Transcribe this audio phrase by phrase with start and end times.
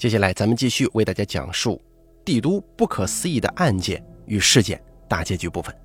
[0.00, 1.78] 接下来，咱们继续为大家讲述
[2.24, 5.76] 帝都不可思议的案件与事件大结局部分。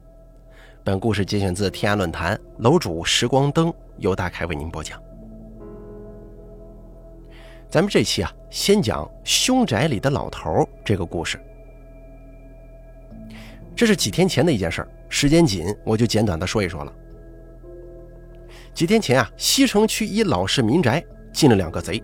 [0.86, 4.98] 本故事节选自天涯论坛，楼主时光灯由大凯为您播讲。
[7.70, 11.38] 咱们这期啊，先讲凶宅里的老头这个故事。
[13.76, 16.94] 这是几天前的一件事儿，时间紧，我就简短的说一说了。
[18.74, 22.02] 几天前啊，西城区一老式民宅进了两个贼。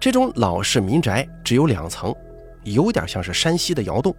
[0.00, 2.14] 这种老式民宅只有两层，
[2.64, 4.14] 有点像是山西的窑洞。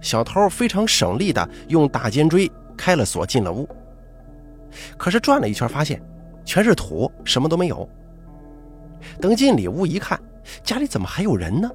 [0.00, 3.68] 小偷非常省力的用大尖锥开了锁，进了屋。
[4.96, 6.00] 可是转了一圈，发现
[6.44, 7.88] 全是土，什么都没有。
[9.20, 10.20] 等进里屋一看，
[10.62, 11.70] 家里怎么还有人呢？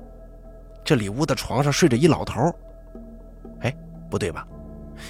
[0.84, 2.54] 这里屋的床上睡着一老头。
[3.62, 3.76] 哎，
[4.10, 4.48] 不对吧？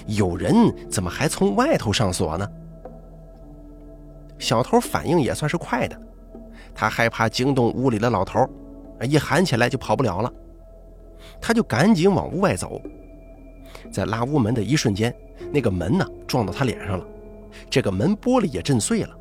[0.08, 0.54] 有人
[0.90, 2.50] 怎么还从外头上锁呢？
[4.40, 6.02] 小偷反应也算是快的，
[6.74, 8.48] 他害怕惊动屋里的老头，
[9.02, 10.32] 一喊起来就跑不了了。
[11.40, 12.82] 他就赶紧往屋外走，
[13.92, 15.16] 在拉屋门的一瞬间，
[15.52, 17.06] 那个门呢撞到他脸上了，
[17.70, 19.16] 这个门玻璃也震碎了。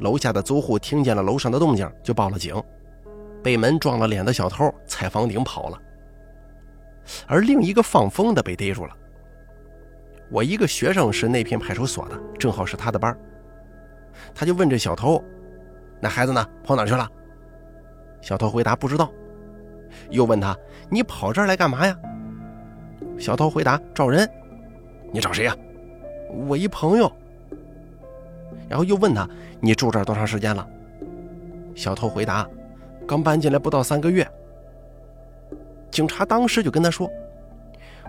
[0.00, 2.54] 楼下的租户听见了楼上的动静，就报了警。
[3.42, 5.78] 被门撞了脸的小偷踩房顶跑了。
[7.26, 8.96] 而另一个放风的被逮住了。
[10.30, 13.16] 我一个学生是那片派出所的，正好是他的班。
[14.34, 15.22] 他就问这小偷
[16.00, 16.46] ：“那孩子呢？
[16.64, 17.10] 跑哪去了？”
[18.20, 19.10] 小偷回答：“不知道。”
[20.10, 20.56] 又问他
[20.90, 21.96] ：“你跑这儿来干嘛呀？”
[23.18, 24.28] 小偷回答：“找人。
[25.12, 25.56] ”“你找谁呀
[26.46, 27.10] ？”“我一朋友。”
[28.68, 29.28] 然后又问他
[29.60, 30.66] ：“你住这儿多长时间了？”
[31.74, 32.46] 小偷回答
[33.06, 34.26] ：“刚搬进来不到三个月。”
[35.90, 37.10] 警察当时就跟他说：“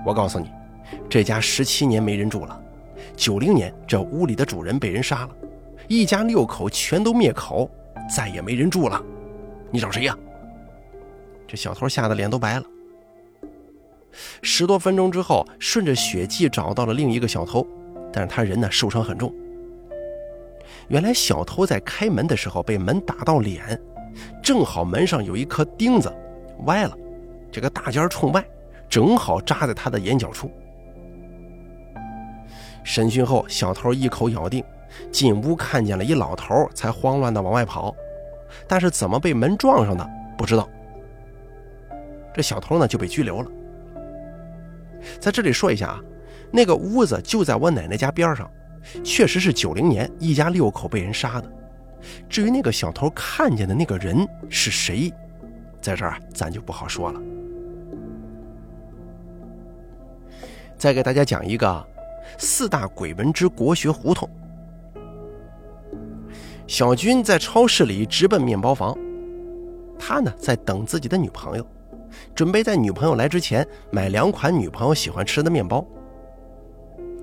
[0.05, 0.51] 我告诉你，
[1.09, 2.61] 这家十七年没人住了。
[3.15, 5.29] 九零年这屋里的主人被人杀了，
[5.87, 7.69] 一家六口全都灭口，
[8.09, 9.01] 再也没人住了。
[9.71, 10.17] 你找谁呀？”
[11.47, 12.65] 这小偷吓得脸都白了。
[14.41, 17.65] 十多分钟之后，顺着血迹找到了另一个小偷，
[18.11, 19.33] 但是他人呢受伤很重。
[20.87, 23.79] 原来小偷在开门的时候被门打到脸，
[24.41, 26.11] 正好门上有一颗钉子
[26.65, 26.97] 歪了。
[27.51, 28.43] 这个大尖冲外，
[28.89, 30.51] 正好扎在他的眼角处。
[32.83, 34.63] 审讯后，小偷一口咬定
[35.11, 37.95] 进屋看见了一老头，才慌乱的往外跑。
[38.67, 40.67] 但是怎么被门撞上的，不知道。
[42.33, 43.51] 这小偷呢就被拘留了。
[45.19, 46.01] 在这里说一下啊，
[46.51, 48.49] 那个屋子就在我奶奶家边上，
[49.03, 51.51] 确实是九零年一家六口被人杀的。
[52.27, 55.13] 至于那个小偷看见的那个人是谁，
[55.81, 57.21] 在这儿咱就不好说了。
[60.77, 61.85] 再给大家讲一个
[62.37, 64.29] 四大鬼门之国学胡同。
[66.69, 68.95] 小军在超市里直奔面包房，
[69.97, 71.65] 他呢在等自己的女朋友，
[72.35, 75.83] 准备在女朋友来之前买两款女朋友喜欢吃的面包。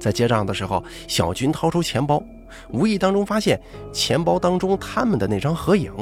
[0.00, 2.20] 在结账的时候，小军掏出钱包，
[2.72, 3.60] 无意当中发现
[3.92, 5.92] 钱包当中他们的那张合影。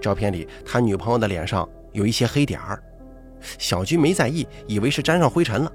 [0.00, 2.82] 照片里，他女朋友的脸上有一些黑点儿。
[3.58, 5.72] 小军没在意，以为是沾上灰尘了，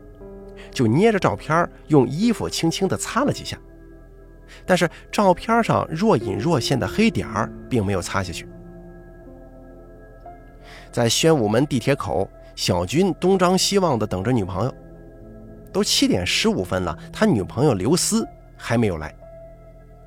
[0.71, 3.57] 就捏着照片用衣服轻轻地擦了几下。
[4.65, 8.47] 但是照片上若隐若现的黑点儿并没有擦下去。
[10.91, 14.73] 在宣武门地铁口，小军东张西望地等着女朋友。
[15.73, 19.13] 都七点十五分了，他女朋友刘思还没有来，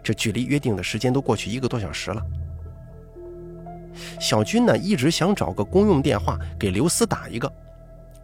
[0.03, 2.23] 这距离约定的时间都过去一个多小时了。
[4.19, 7.53] 小军呢，一直想找个公用电话给刘思打一个，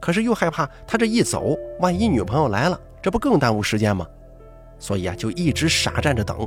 [0.00, 4.06] 可是又害怕他这一走，万一女朋友来了，这不更耽误时间吗？
[4.84, 6.46] 所以啊，就一直傻站着等。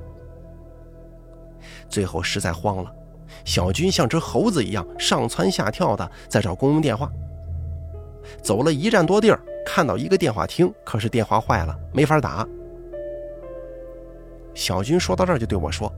[1.90, 2.94] 最后实在慌了，
[3.44, 7.12] 小军像只猴子一样上蹿下跳的在找公用电话。
[8.44, 12.48] 走了一站多地儿，看到一个电话亭，可是电话坏了，没法打。
[14.54, 15.92] 小军说到这儿就对我说。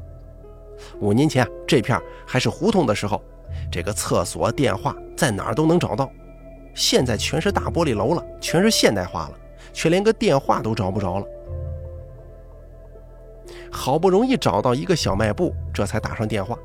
[1.01, 3.21] 五年前这片还是胡同的时候，
[3.69, 6.09] 这个厕所、电话在哪儿都能找到。
[6.73, 9.33] 现在全是大玻璃楼了，全是现代化了，
[9.73, 11.25] 却连个电话都找不着了。
[13.71, 16.57] 好不容易找到一个小卖部，这才打上电话。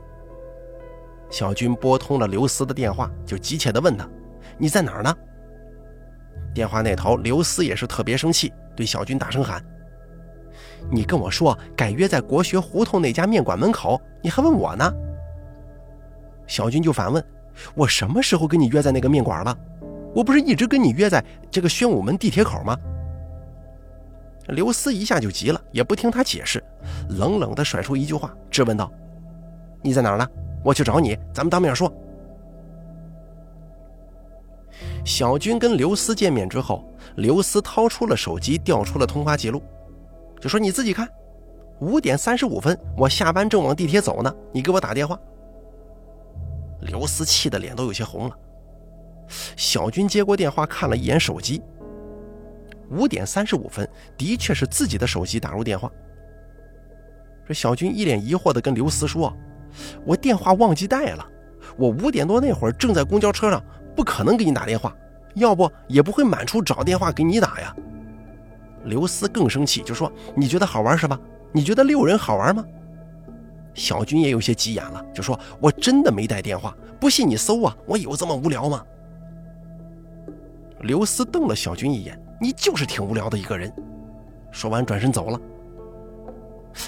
[1.30, 4.08] 小军拨通了刘思的电话，就急切地问他
[4.56, 5.14] ：“你在哪儿呢？”
[6.54, 9.64] 电话那头刘思也是特别生气，对小军大声喊。
[10.90, 14.92] 你跟我说改约在国学胡同那家面馆门口，你还问我呢？
[16.46, 17.24] 小军就反问
[17.74, 19.56] ：“我什么时候跟你约在那个面馆了？
[20.14, 22.78] 我不是一直跟你约在这个宣武门地铁口吗？”
[24.48, 26.62] 刘思一下就急了，也不听他解释，
[27.10, 28.92] 冷冷地甩出一句话，质问道
[29.82, 30.26] ：“你在哪儿呢？
[30.62, 31.92] 我去找你，咱们当面说。
[35.04, 36.84] 小军跟刘思见面之后，
[37.16, 39.62] 刘思掏出了手机，调出了通话记录，
[40.40, 41.08] 就说：“你自己看，
[41.80, 45.18] 五点三十五分，我下班正往地铁走呢，你给我打电话。”
[46.80, 48.36] 刘思气的脸都有些红了。
[49.56, 51.62] 小军接过电话，看了一眼手机，
[52.94, 55.90] 五点三十五分，的确是自己的手机打入电话。
[57.46, 59.36] 这小军一脸疑惑的跟刘思说
[60.06, 61.26] ：“我电话忘记带了，
[61.76, 63.62] 我五点多那会儿正在公交车上。”
[63.96, 64.92] 不可能给你打电话，
[65.34, 67.72] 要不也不会满处找电话给你打呀。
[68.86, 71.16] 刘思更生气，就说：“你觉得好玩是吧？
[71.52, 72.64] 你觉得遛人好玩吗？”
[73.72, 78.84] 小军也有些急眼了，就说：“我真的没带电话，不信你搜啊，我有这么无聊吗？”
[80.82, 83.72] 刘思瞪了小军一眼：“你就是挺无聊的一个人。”
[84.52, 85.40] 说完转身走了。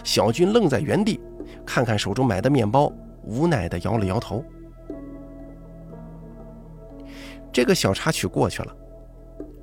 [0.05, 1.19] 小军愣在原地，
[1.64, 2.93] 看看手中买的面包，
[3.23, 4.44] 无奈地摇了摇头。
[7.50, 8.76] 这个小插曲过去了。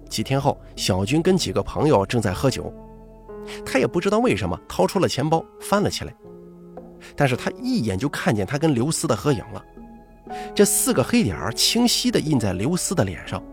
[0.09, 2.73] 几天后，小军跟几个朋友正在喝酒，
[3.63, 6.15] 他也不知道为什么掏出了钱包翻了起来，
[7.15, 9.63] 但是他一眼就看见他跟刘思的合影了。
[10.55, 13.43] 这四个黑点儿清晰地印在刘思的脸上，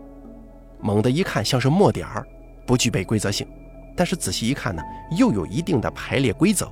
[0.81, 2.25] 猛地一看像是墨点儿，
[2.65, 3.47] 不具备规则性，
[3.95, 4.81] 但是仔细一看呢，
[5.17, 6.71] 又有一定的排列规则。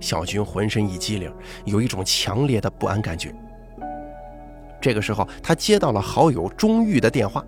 [0.00, 1.32] 小军浑身一激灵，
[1.64, 3.34] 有一种强烈的不安感觉。
[4.80, 7.42] 这个时候，他接到了好友钟玉的电话。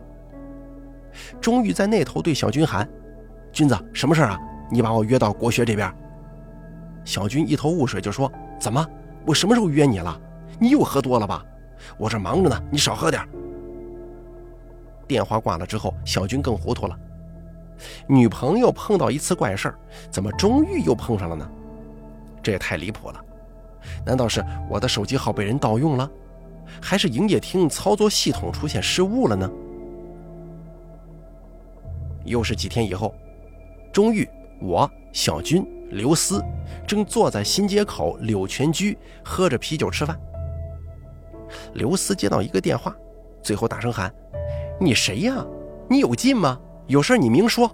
[1.40, 2.88] 钟玉在那头对小军喊
[3.52, 4.38] ：“君子，什么事啊？
[4.70, 5.92] 你把我约到国学这边。”
[7.04, 8.86] 小军一头雾水，就说：“怎么？
[9.26, 10.18] 我什么时候约你了？
[10.58, 11.44] 你又喝多了吧？
[11.98, 13.22] 我这忙着呢，你少喝点。”
[15.06, 16.98] 电话挂了之后，小军更糊涂了。
[18.08, 19.78] 女朋友碰到一次怪事儿，
[20.10, 21.48] 怎么钟玉又碰上了呢？
[22.42, 23.24] 这也太离谱了！
[24.04, 26.10] 难道是我的手机号被人盗用了？
[26.80, 29.50] 还是营业厅操作系统出现失误了呢？
[32.24, 33.14] 又是几天以后，
[33.92, 34.28] 钟玉、
[34.60, 36.42] 我、小军、刘思
[36.86, 40.18] 正坐在新街口柳泉居喝着啤酒吃饭。
[41.74, 42.94] 刘思接到一个电话，
[43.42, 44.12] 最后大声喊
[44.78, 45.44] ：“你谁呀？
[45.88, 46.60] 你有劲吗？
[46.86, 47.70] 有事你明说。”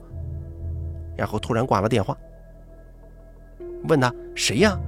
[1.17, 2.17] 然后突然挂了电话。
[3.89, 4.79] 问他谁呀？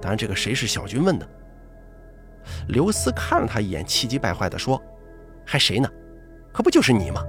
[0.00, 1.28] 当然，这个谁是小军问的。
[2.68, 4.80] 刘思看了他一眼，气急败坏地说
[5.46, 5.88] ：“还谁呢？
[6.52, 7.22] 可不就是你吗？”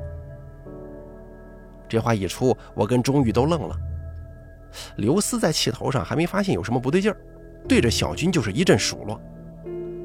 [1.88, 3.76] 这话一出，我跟钟玉都愣了。
[4.98, 7.18] 刘思在气头上还没发现有什么不对劲儿，
[7.68, 9.20] 对着小军就是一阵数落：“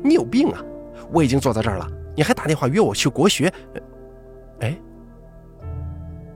[0.02, 0.62] 你有病啊！
[1.12, 1.86] 我已经坐在这儿了，
[2.16, 3.52] 你还打电话约我去国学？”
[4.64, 4.74] 哎，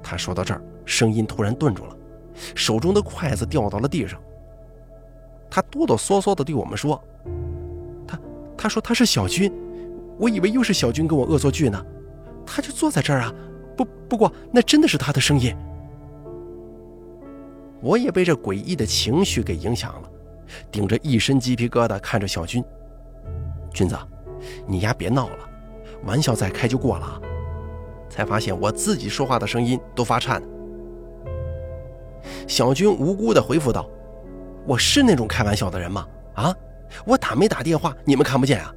[0.02, 1.96] 他说到这儿，声音突然顿住了，
[2.54, 4.20] 手中的筷子掉到了地上。
[5.50, 7.02] 他哆哆嗦嗦地对我们说。
[8.06, 8.20] 他
[8.56, 9.50] 他说他是小军，
[10.18, 11.82] 我以为又是小军跟我恶作剧呢。
[12.44, 13.34] 他就坐在这儿啊，
[13.76, 15.56] 不不过那真的是他的声音。
[17.80, 20.10] 我也被这诡异的情绪给影响了，
[20.70, 22.62] 顶着一身鸡皮疙瘩看着小军。
[23.72, 23.96] 君子，
[24.66, 25.38] 你丫别闹了，
[26.04, 27.20] 玩笑再开就过了。
[28.08, 30.42] 才发现我自己说话的声音都发颤。
[32.46, 33.88] 小军无辜的回复道
[34.66, 36.06] ：“我是那种开玩笑的人吗？
[36.34, 36.54] 啊？”
[37.04, 38.74] 我打没打电话，你们看不见啊！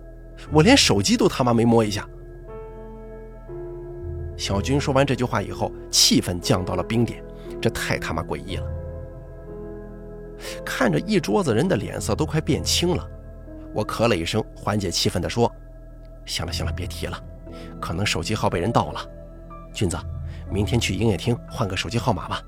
[0.51, 2.05] 我连手机都他妈没摸一下。
[4.35, 7.23] 小军说完这句话以后，气氛降到了冰点，
[7.61, 8.65] 这太他妈诡异了。
[10.65, 13.09] 看着一桌子人的脸色都快变青了，
[13.73, 15.49] 我咳了一声，缓解气氛的说
[16.25, 17.17] ：“行了行了，别提了，
[17.79, 18.99] 可能手机号被人盗了。
[19.73, 19.97] 君子，
[20.49, 22.41] 明天去营业厅换个手机号码吧。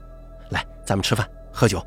[0.49, 1.85] 来，咱们吃饭喝酒。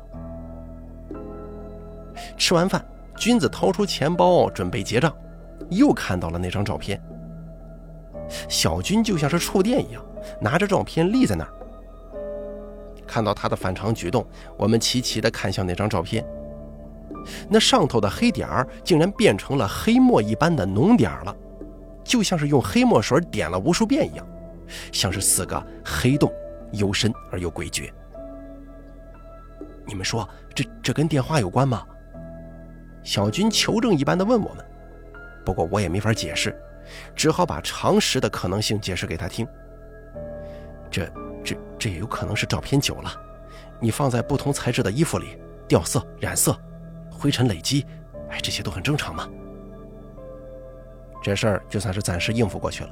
[2.37, 2.83] 吃完饭。”
[3.17, 5.11] 君子掏出钱包准备结账，
[5.71, 7.01] 又看到了那张照片。
[8.47, 10.05] 小军就像是触电一样，
[10.39, 11.51] 拿着照片立在那儿。
[13.07, 14.23] 看到他的反常举动，
[14.55, 16.23] 我们齐齐地看向那张照片。
[17.49, 21.35] 那上头的黑点儿竟然变成了黑墨一般的浓点了，
[22.03, 24.23] 就像是用黑墨水点了无数遍一样，
[24.91, 26.31] 像是四个黑洞，
[26.73, 27.91] 幽深而又诡谲。
[29.85, 31.85] 你们说，这这跟电话有关吗？
[33.03, 34.65] 小军求证一般的问我们，
[35.45, 36.53] 不过我也没法解释，
[37.15, 39.47] 只好把常识的可能性解释给他听。
[40.91, 41.09] 这、
[41.41, 43.09] 这、这也有可能是照片久了，
[43.79, 46.53] 你放在不同材质的衣服里，掉色、染色、
[47.09, 47.85] 灰尘累积，
[48.29, 49.25] 哎，这些都很正常嘛。
[51.23, 52.89] 这事儿就算是暂时应付过去了。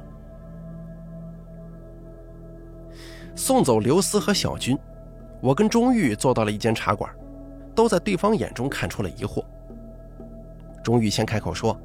[3.36, 4.76] 送走刘思和小军，
[5.42, 7.14] 我跟钟玉坐到了一间茶馆，
[7.74, 9.44] 都在对方眼中看出了疑惑。
[10.82, 11.78] 钟玉先开口说：“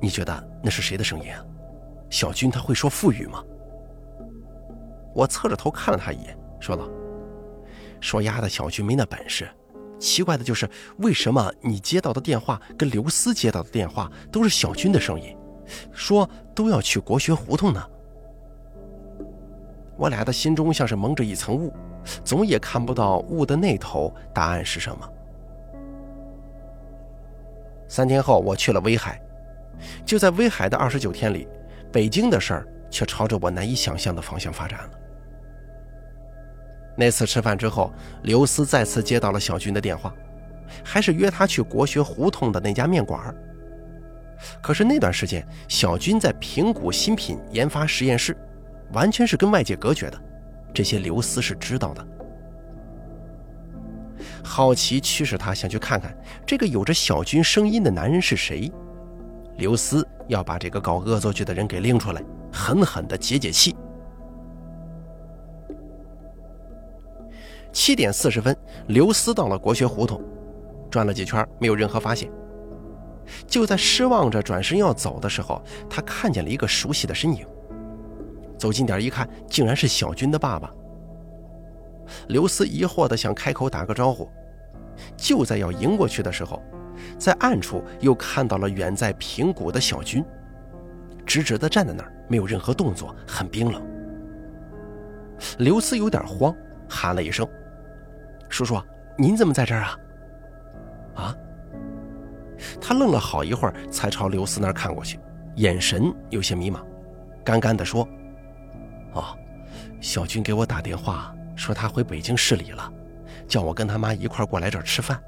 [0.00, 1.42] 你觉得那是谁的声音啊？
[2.10, 3.42] 小军他会说腹语吗？”
[5.14, 6.88] 我侧着头看了他一眼，说道
[8.00, 9.48] ：“说丫的，小军没那本事。
[10.00, 15.34] 奇怪的就是，为什么你接到的电话跟刘思接到的电话都是小军的声音，
[15.92, 17.82] 说都要去国学胡同呢？”
[19.96, 21.72] 我俩的心中像是蒙着一层雾，
[22.24, 25.12] 总也看不到雾的那头答案是什么。
[27.88, 29.20] 三天后，我去了威海。
[30.04, 31.46] 就在威海的二十九天里，
[31.92, 34.90] 北京的事儿却朝着我难以想象的方向发展了。
[36.96, 40.14] 那次吃饭之后，刘思再次接到了小军的电话，
[40.82, 43.34] 还是约他去国学胡同的那家面馆。
[44.62, 48.36] 可是那段时间，小军在平谷新品研发实验室，
[48.92, 50.20] 完全是跟外界隔绝的，
[50.72, 52.06] 这些刘思是知道的。
[54.42, 56.16] 好奇驱使他想去看看
[56.46, 58.70] 这个有着小军声音的男人是谁。
[59.56, 63.74] 刘思要把这个搞恶作剧的人给拎出来，狠狠地解解气。
[67.72, 70.22] 七点四十分，刘思到了国学胡同，
[70.90, 72.30] 转了几圈，没有任何发现。
[73.46, 77.46] 就在失望着转身要走的时候，他看见了一个熟悉的身影。
[78.56, 80.72] 走近点一看，竟然是小军的爸爸。
[82.28, 84.28] 刘思疑惑地想开口打个招呼，
[85.16, 86.62] 就在要迎过去的时候，
[87.18, 90.24] 在暗处又看到了远在平谷的小军，
[91.26, 93.82] 直直地站在那儿，没有任何动作，很冰冷。
[95.58, 96.54] 刘思有点慌，
[96.88, 97.46] 喊了一声
[98.48, 98.80] ：“叔叔，
[99.18, 99.98] 您怎么在这儿啊？”
[101.16, 101.36] 啊！
[102.80, 105.18] 他愣了好一会儿，才朝刘思那儿看过去，
[105.56, 106.78] 眼神有些迷茫，
[107.44, 108.08] 干干地说
[109.16, 109.36] ：“哦，
[110.00, 112.92] 小军给我打电话。”说他回北京市里了，
[113.48, 115.18] 叫我跟他妈一块过来这儿吃饭，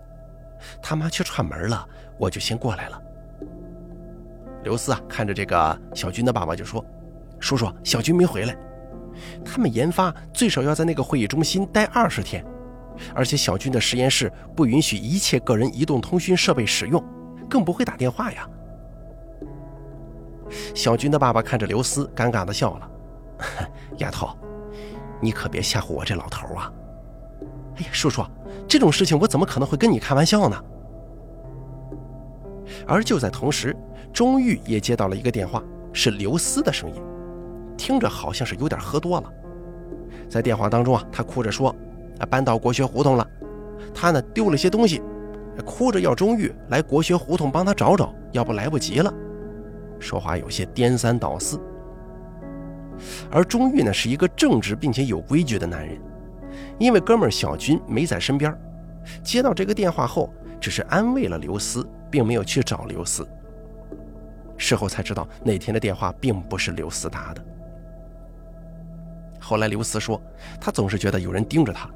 [0.82, 3.02] 他妈却串门了，我就先过来了。
[4.62, 6.84] 刘思啊，看着这个小军的爸爸就说
[7.40, 8.54] ：“叔叔，小军没回来，
[9.42, 12.44] 他们研发最少要在那个会议中心待二十天，
[13.14, 17.02] 而且小军的实验室不允许一切个人移动通讯设备使用，
[17.48, 18.46] 更不会打电话呀。”
[20.74, 22.90] 小军的爸爸看着刘思，尴尬的笑了
[23.98, 24.28] ：“丫头。”
[25.20, 26.72] 你可别吓唬我这老头啊！
[27.76, 28.24] 哎呀，叔叔，
[28.68, 30.56] 这种事情我怎么可能会跟你开玩笑呢？
[32.86, 33.76] 而就在同时，
[34.12, 35.60] 钟玉也接到了一个电话，
[35.92, 37.02] 是刘思的声音，
[37.76, 39.32] 听着好像是有点喝多了。
[40.28, 41.74] 在电话当中啊，他哭着说
[42.20, 43.26] ：“啊，搬到国学胡同了，
[43.92, 45.02] 他呢丢了些东西，
[45.64, 49.12] 哭着要钟玉来国学胡同帮他找找，要不来不及了。”
[49.98, 51.58] 说话有些颠三倒四。
[53.30, 55.98] 而钟玉呢，是一个正直并且有规矩的男人，
[56.78, 58.56] 因为哥们小军没在身边，
[59.22, 63.26] 接到这个电话后，只是安慰了刘思，并没有去找刘思。
[64.56, 67.44] 事后才知道，那天的电话并不是刘思打的。
[69.40, 70.20] 后来刘思说，
[70.60, 71.88] 他总是觉得有人盯着他，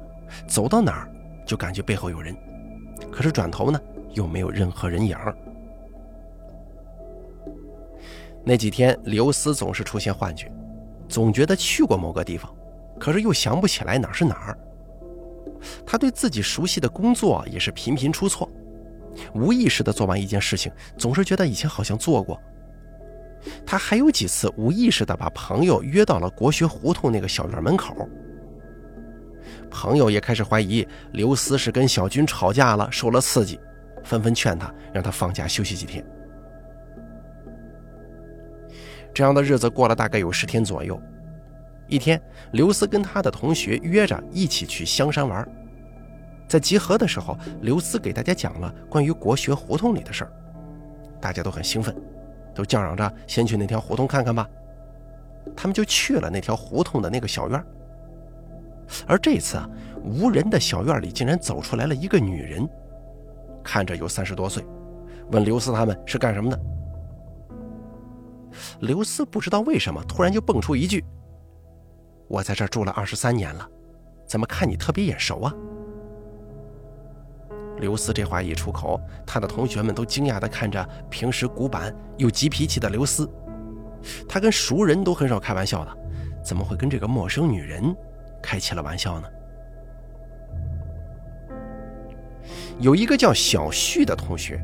[0.47, 1.11] 走到哪儿
[1.45, 2.35] 就感觉背后有人，
[3.11, 3.79] 可是转头呢，
[4.13, 5.17] 又没有任何人影。
[8.45, 10.51] 那几天，刘思总是出现幻觉。
[11.13, 12.51] 总觉得去过某个地方，
[12.99, 14.57] 可是又想不起来哪是哪儿。
[15.85, 18.49] 他对自己熟悉的工作也是频频出错，
[19.35, 22.41] 无意识地做完一件事情，总是觉得以前好像做过。
[23.63, 28.09] 他还有几次无意识地把朋友约到了国学胡同那个小院门口。
[29.69, 33.59] 朋友也开始怀疑刘思是跟小军吵架了，受了刺激，
[34.03, 36.03] 纷纷劝他让他放假休息几天。
[39.13, 40.99] 这样的日子过了大概有十天左右。
[41.87, 42.19] 一天，
[42.53, 45.47] 刘思跟他的同学约着一起去香山玩。
[46.47, 50.31] 在集合的时候，刘思给大家讲了关于国学胡同里的事儿，
[51.19, 51.95] 大家都很兴奋，
[52.53, 54.47] 都叫嚷着先去那条胡同看看吧。
[55.55, 57.63] 他们就去了那条胡同的那个小院。
[59.05, 59.69] 而这次啊，
[60.03, 62.67] 无人的小院里竟然走出来了一个女人，
[63.63, 64.63] 看着有三十多岁，
[65.31, 66.59] 问刘思他们是干什么的。
[68.81, 71.03] 刘思不知道为什么突然就蹦出一句
[72.27, 73.67] ：“我在这儿住了二十三年了，
[74.27, 75.53] 怎么看你特别眼熟啊？”
[77.79, 83.29] 刘思这话一出口，他的同学们都惊讶地看着平时古板又急脾气的刘思。
[84.29, 85.97] 他跟熟人都很少开玩笑的，
[86.43, 87.95] 怎么会跟这个陌生女人
[88.41, 89.27] 开起了玩笑呢？
[92.79, 94.61] 有一个叫小旭的同学，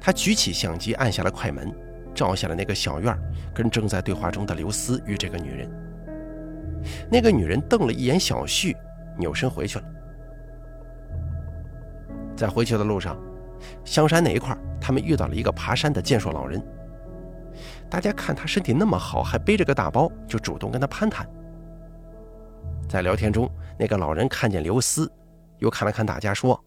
[0.00, 1.72] 他举起相机按下了快门。
[2.14, 3.16] 照下了那个小院
[3.54, 5.70] 跟正在对话中的刘思与这个女人。
[7.10, 8.76] 那个女人瞪了一眼小旭，
[9.16, 9.84] 扭身回去了。
[12.36, 13.16] 在回去的路上，
[13.84, 16.60] 香山那一块，他们遇到了一个爬山的健硕老人。
[17.88, 21.28] 大家看他身体那么好，还背着个大包，就主动跟他攀谈。
[22.88, 25.10] 在聊天中，那个老人看见刘思，
[25.58, 26.62] 又看了看大家，说：“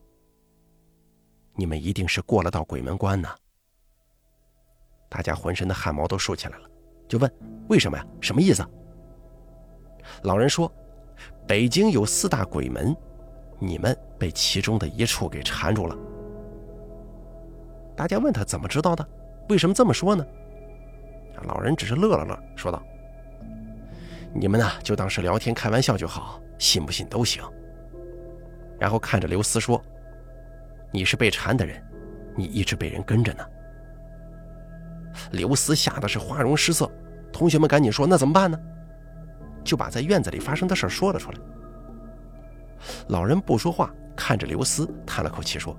[1.56, 3.28] 你们一定是过了道鬼门关呢。”
[5.10, 6.70] 大家浑身的汗毛都竖起来了，
[7.08, 7.32] 就问
[7.70, 8.06] ：“为什么呀？
[8.22, 8.66] 什么意思？”
[10.24, 10.72] 老人说
[11.48, 12.96] ：“北京有四大鬼门，
[13.60, 15.98] 你们被其中的一处给缠住了。”
[17.96, 19.08] 大家问他怎么知道的？
[19.50, 20.26] 为什么这么说呢？
[21.44, 22.82] 老人只是乐了乐，说道
[24.34, 27.44] ：“你们呢，就当是聊天开玩笑就好，信不信都行。”
[28.80, 29.82] 然后看着刘思说
[30.92, 31.82] ：“你是被缠的人，
[32.36, 33.46] 你一直被人跟着呢。”
[35.32, 36.90] 刘思吓得是花容失色，
[37.32, 38.60] 同学们赶紧说：“那怎么办呢？”
[39.64, 41.38] 就把在院子里发生的事说了出来。
[43.08, 45.76] 老人不说话，看着刘思，叹了口气说：“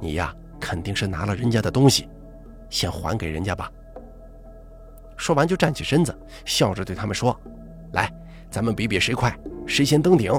[0.00, 2.08] 你呀。”肯定是拿了人家的东西，
[2.70, 3.68] 先还给人家吧。
[5.16, 7.36] 说完就站起身子，笑着对他们说
[7.94, 8.08] ：“来，
[8.48, 9.36] 咱们比比谁快，
[9.66, 10.32] 谁先登顶。”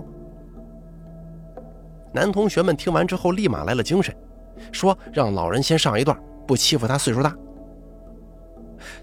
[2.14, 4.16] 男同学们听完之后立马来了精神，
[4.72, 7.36] 说让老人先上一段，不欺负他岁数大。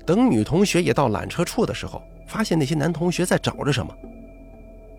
[0.05, 3.95] 等女同学也到缆车处的时候，发现那些男同学在找着什么，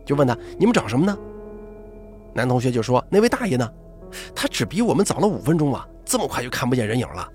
[0.06, 1.18] 就问他：“你们找什么呢？”
[2.34, 3.72] 男同学就说：“那位大爷呢？
[4.36, 7.32] 他只比我们早了五分钟啊。”这么快就看不见人影了，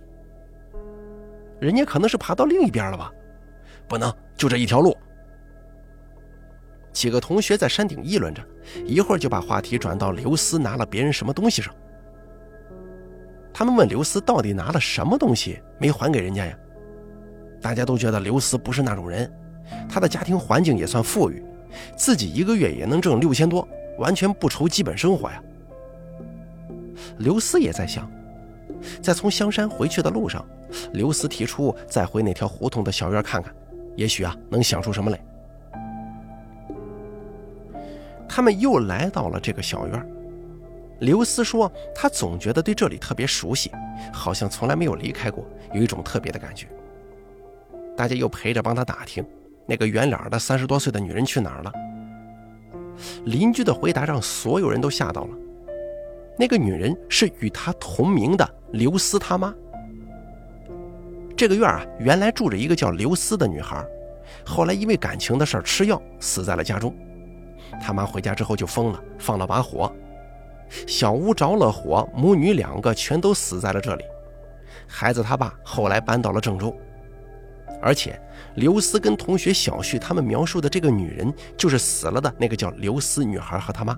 [1.59, 3.11] 人家可能是爬到另一边了吧？
[3.89, 4.95] 不能，就这一条路。
[6.93, 8.43] 几个同学在山顶议论着，
[8.85, 11.75] 一会儿就把话题转到刘思拿了别人什么东西上。
[13.55, 16.59] 他们问刘思到底拿了什么东西没还给人家呀？
[17.61, 19.31] 大家都觉得刘思不是那种人，
[19.89, 21.43] 他的家庭环境也算富裕，
[21.97, 23.67] 自己一个月也能挣六千多，
[23.99, 25.43] 完全不愁基本生活呀。
[27.19, 28.11] 刘思也在想。
[29.03, 30.45] 在从香山回去的路上，
[30.93, 33.53] 刘思提出再回那条胡同的小院看看，
[33.97, 35.19] 也许啊能想出什么来。
[38.29, 40.07] 他们又来到了这个小院，
[41.01, 43.73] 刘思说他总觉得对这里特别熟悉，
[44.13, 46.69] 好像从来没有离开过，有一种特别的感觉。
[47.97, 49.25] 大家又陪着帮他打听，
[49.67, 51.73] 那个圆脸的三十多岁的女人去哪儿了？
[53.25, 55.31] 邻居的回答让所有人都吓到了。
[56.39, 59.55] 那个女人是与他同名的刘思他妈。
[61.37, 63.85] 这个院啊，原来住着一个叫刘思的女孩，
[64.45, 66.95] 后来因为感情的事吃药死在了家中。
[67.83, 69.91] 他妈回家之后就疯了，放了把火，
[70.87, 74.05] 小屋着了火，母女两个全都死在了这里。
[74.87, 76.75] 孩子他爸后来搬到了郑州，
[77.83, 78.21] 而且
[78.57, 83.97] 刘思跟同学小旭他们描述的这个女人，就是死了的那个叫刘思女孩和他妈。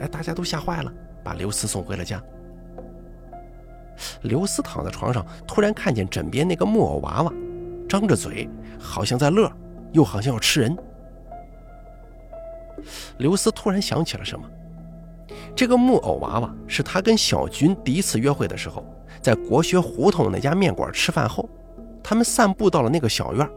[0.00, 0.92] 哎，大家都吓坏了，
[1.22, 2.22] 把刘思送回了家。
[4.22, 7.32] 刘思躺在床上，突然看见枕边那个木偶娃娃，
[7.88, 9.50] 张着嘴，好像在乐，
[9.92, 10.76] 又好像要吃人。
[13.18, 14.44] 刘思突然想起了什么，
[15.54, 18.84] 这个木偶娃娃是他跟小军第一次约会的时候，
[19.22, 21.48] 在国学胡同那家面馆吃饭后，
[22.04, 23.50] 他们散步到了那个小院。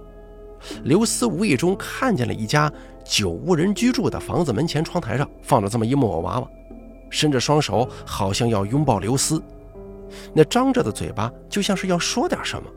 [0.83, 2.71] 刘思无意中看见了一家
[3.03, 6.49] 久无人居住的房子，门前窗台上放着这么一木偶娃娃，
[7.11, 9.43] 伸着双手，好像要拥抱刘思，
[10.33, 12.67] 那张着的嘴巴就像是要说点什么，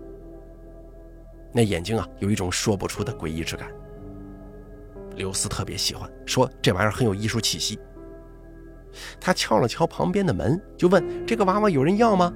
[1.53, 3.71] 那眼睛啊有一种说不出的诡异之感。
[5.17, 7.79] 刘思特别喜欢，说这玩意儿很有艺术气息。
[9.21, 12.33] 他敲了敲旁边的门，就问这个娃娃有人要吗？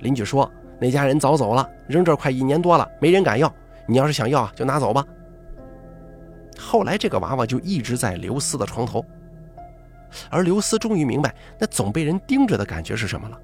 [0.00, 0.50] 邻居说
[0.82, 3.50] 那家人早走了，扔这快一年多了，没人敢要。
[3.86, 5.06] 你要是想要，就拿走吧。
[6.58, 9.04] 后来这个娃娃就一直在刘思的床头，
[10.28, 13.38] 而刘思终于明白那总被人盯着的感觉是什么了，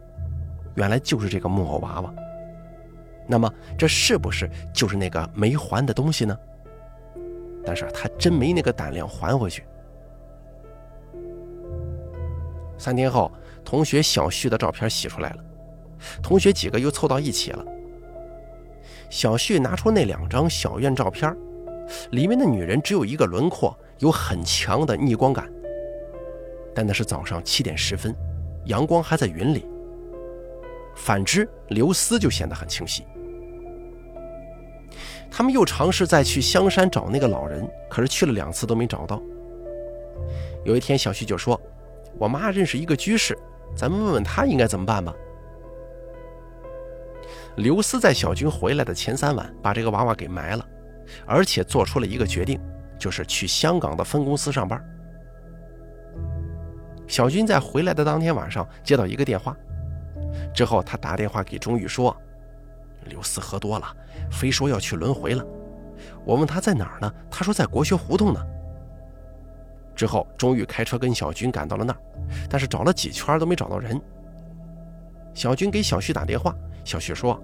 [0.75, 2.13] 原来就是这个木偶娃娃。
[3.25, 3.49] 那么
[3.79, 6.37] 这是不是就是那个没还的东西呢？
[7.65, 9.63] 但是他真没那个胆量还回去。
[12.77, 13.31] 三天后，
[13.65, 15.45] 同学小旭的照片洗出来了，
[16.23, 17.65] 同学几个又凑到一起了。
[19.11, 21.35] 小旭拿出那两张小院照片，
[22.11, 25.51] 里面的女人只有一个轮廓，有很强的逆光感。
[26.75, 28.15] 但那是早上七点十分，
[28.67, 29.67] 阳光还在云里。
[30.95, 33.05] 反之，刘思就显得很清晰。
[35.31, 39.23] 他们又尝试再去香山找那个老人，可是去了两次都没找到。
[40.65, 41.61] 有一天，小旭就说
[42.19, 43.39] ：“我妈认识一个居士，
[43.77, 45.15] 咱们问问他应该怎么办吧。”
[47.59, 50.65] 刘思在小军回来的前三晚把这个娃娃给埋了，
[51.27, 52.61] 而且做出了一个决定，
[52.99, 54.81] 就是去香港的分公司上班。
[57.09, 59.57] 小军在回来的当天晚上接到一个电话，
[60.55, 62.17] 之后他打电话给钟玉说
[63.07, 63.87] ：“刘思喝多了，
[64.31, 65.45] 非说要去轮回了。
[66.25, 68.41] 我问他在哪儿呢，他说在国学胡同呢。”
[69.97, 71.99] 之后，钟玉开车跟小军赶到了那儿，
[72.49, 74.01] 但是找了几圈都没找到人。
[75.35, 76.55] 小军给小旭打电话，
[76.89, 77.39] 小旭说：“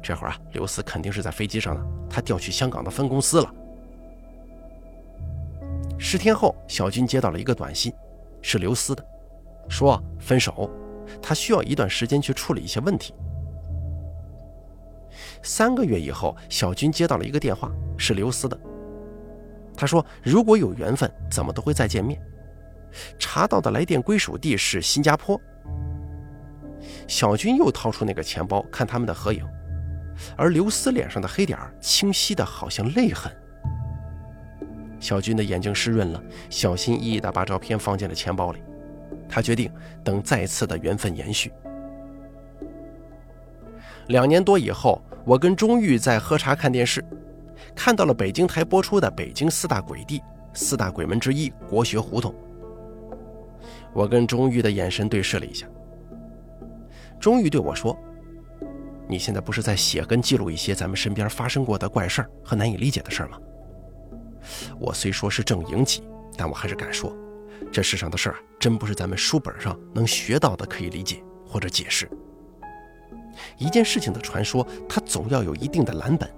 [0.00, 3.54] 这会儿啊，刘四肯定是在飞机上呢，他调去香港的分公司了。”
[5.98, 7.92] 十天后，小军接到了一个短信。
[8.40, 9.04] 是刘思的，
[9.68, 10.70] 说分手，
[11.20, 13.12] 他需要一段时间去处理一些问题。
[15.42, 18.56] 三个月以后，小军接到了一个电话，是刘思的。
[19.76, 22.22] 他说如果有缘分，怎么都会再见面。
[23.18, 25.38] 查到的来电归属地是新加坡。
[27.08, 29.44] 小军又掏出那个钱包，看他们的合影，
[30.36, 33.32] 而刘思脸上的黑点清晰的好像泪痕。
[35.00, 38.62] 小军的眼睛湿润了，小心翼翼地把照片放进了钱包里。
[39.28, 39.70] 他决定
[40.04, 41.52] 等再次的缘分延续。
[44.08, 47.04] 两年多以后，我跟钟玉在喝茶看电视，
[47.74, 52.34] 看到了北京台播出的北京四大鬼地，四大鬼门之一国学胡同。
[53.94, 55.66] 我跟钟玉的眼神对视了一下。
[57.20, 57.96] 终于对我说
[59.08, 63.38] ：“你现在不是在写跟记录一些咱们身边发生过的怪事儿和难以理解的事儿吗？”
[64.78, 66.02] 我虽说是正营级，
[66.36, 67.12] 但我还是敢说，
[67.72, 72.08] 这世上的事儿啊，真不是咱们书本上能学到的可以理解或者解释。
[73.58, 76.30] 一件事情的传说，它总要有一定的蓝本，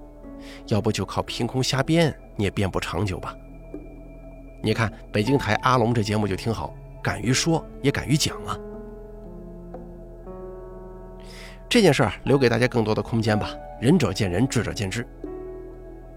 [0.67, 3.37] 要不就靠凭空瞎编，你也编不长久吧？
[4.63, 8.59] 你看北京台阿龙这节目就挺好，敢于说，也敢于讲啊。
[11.71, 15.07] 这件事儿留给大家更多的空间吧，仁者见仁，智者见智。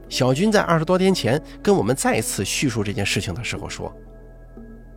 [0.09, 3.95] 小军在二十多天前跟我们再次叙述这件事情的时候说：“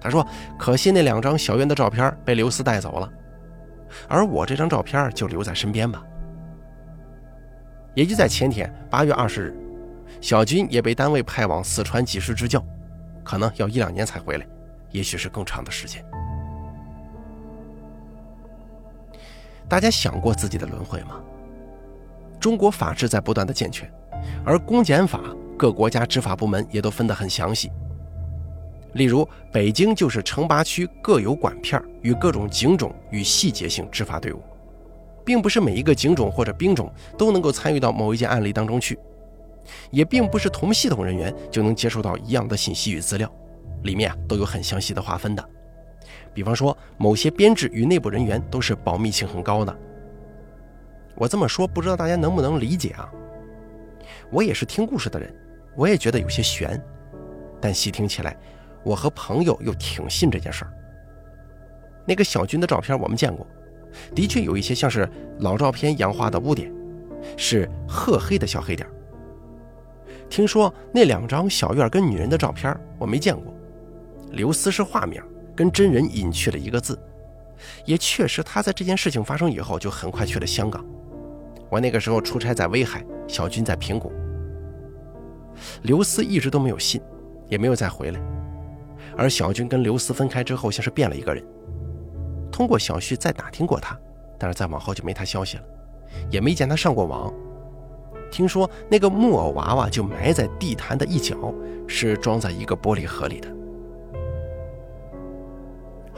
[0.01, 0.27] 他说，
[0.59, 3.13] 可惜那两张小渊的照片被刘思带走了，
[4.09, 6.03] 而我这张照片就留在身边吧。”
[7.95, 9.55] 也就在前天，八月二十日，
[10.23, 12.65] 小军也被单位派往四川济世支教，
[13.23, 14.47] 可能要一两年才回来，
[14.91, 16.03] 也许是更长的时间。
[19.69, 21.21] 大家想过自己的轮回吗？
[22.39, 23.91] 中国法制在不断的健全。
[24.45, 25.21] 而公检法
[25.57, 27.71] 各国家执法部门也都分得很详细。
[28.95, 34.43] 例如，北京就是城八区各有管片与各种警种与细节性执法队伍，
[35.25, 38.99] 并不是每一个警种或者兵种都能够参与到某一件案例当中去，
[39.91, 43.31] 也并不是同系统人员就能接触到一样的信息与资料，
[43.83, 45.51] 里面啊都有很详细的划分的。
[46.37, 49.75] 比方说，某些编制与内部人员都是保密性很高的。
[51.15, 53.11] 我这么说，不知道大家能不能理解啊？
[54.31, 55.35] 我也是听故事的人，
[55.75, 56.79] 我也觉得有些悬，
[57.59, 58.37] 但细听起来，
[58.85, 60.73] 我和朋友又挺信这件事儿。
[62.05, 63.47] 那个小军的照片我们见过，
[64.15, 66.71] 的确有一些像是老照片氧化的污点，
[67.39, 68.87] 是褐黑的小黑点。
[70.29, 73.55] 听说那两张小院跟女人的照片我没见过，
[74.33, 75.23] 刘思是化名，
[75.57, 76.97] 跟真人隐去了一个字，
[77.87, 80.85] 也确实他在这件事情发生以后就很快去了香港。
[81.71, 84.13] 我那个时候出差在威海，小军在平谷。
[85.83, 87.01] 刘思一直都没有信，
[87.49, 88.21] 也没有再回来。
[89.17, 91.43] 而小军跟刘思分开之后，像是变了一个人。
[92.53, 93.99] 通过小旭再打听过他，
[94.39, 95.63] 但是再往后就没他消息了，
[96.31, 97.33] 也没见他上过网。
[98.31, 101.55] 听说那个木偶娃娃就埋在地坛的一角，
[101.87, 103.56] 是装在一个玻璃盒里的。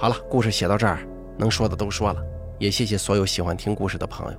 [0.01, 1.01] 好了，故事写到这儿，
[1.37, 2.23] 能说的都说了，
[2.57, 4.39] 也谢谢所有喜欢听故事的朋友。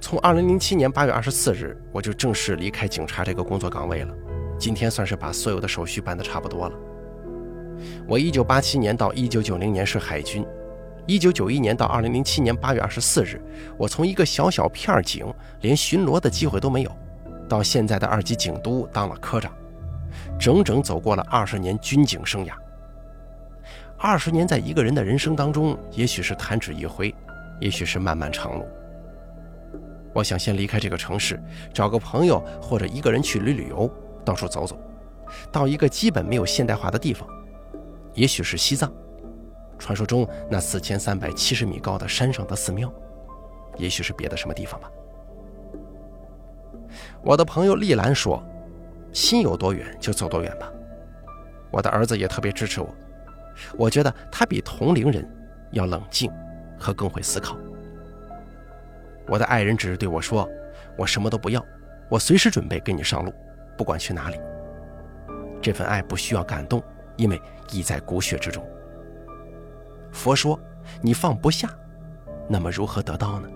[0.00, 4.14] 从二零零七年八月二十四日，我就正式离开警察这个工作岗位了。
[4.56, 6.78] 今天算是把所有的手续办得差不多了。
[8.06, 10.46] 我一九八七年到一九九零年是海军，
[11.08, 13.42] 一九九一年到二零零七年八月二十四日，
[13.76, 15.26] 我从一个小小片警，
[15.62, 16.96] 连巡逻的机会都没有，
[17.48, 19.52] 到现在的二级警督当了科长，
[20.38, 22.52] 整整走过了二十年军警生涯。
[24.02, 27.14] 二十年在一个人的人生当中，也许是弹指一挥，
[27.60, 28.66] 也许是漫漫长路。
[30.14, 31.38] 我想先离开这个城市，
[31.70, 33.92] 找个朋友或者一个人去旅旅游，
[34.24, 34.80] 到处走走，
[35.52, 37.28] 到一个基本没有现代化的地方，
[38.14, 38.90] 也许是西藏，
[39.78, 42.90] 传说中那四千三百七十米高的山上的寺庙，
[43.76, 44.90] 也许是别的什么地方吧。
[47.22, 48.42] 我的朋友丽兰说
[49.12, 50.72] ：“心有多远就走多远吧。”
[51.70, 52.88] 我的儿子也特别支持我，
[53.76, 55.26] 我觉得他比同龄人
[55.70, 56.32] 要冷静
[56.78, 57.56] 和更会思考。
[59.26, 60.48] 我的爱人只是对我说
[60.98, 61.64] ：“我什么都不要，
[62.08, 63.32] 我随时准备跟你上路，
[63.76, 64.40] 不管去哪里。”
[65.62, 66.82] 这份爱不需要感动，
[67.16, 68.64] 因为已在骨血之中。
[70.10, 70.58] 佛说
[71.00, 71.68] 你放不下，
[72.48, 73.48] 那么如何得到呢？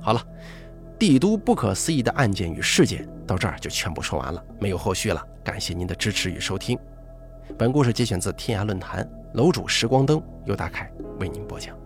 [0.00, 0.20] 好了，
[0.98, 5.22] 帝都不可思议的案件与事件到这儿就全部说完了，没有后续了。
[5.44, 6.78] 感谢您的支持与收听。
[7.58, 11.76] 本故事节选自天涯论坛，楼主时光灯由大凯为您播讲。